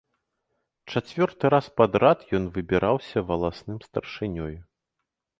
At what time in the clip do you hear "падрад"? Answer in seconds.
1.81-2.23